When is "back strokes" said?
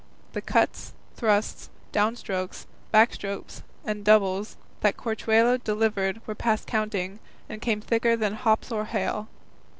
2.91-3.61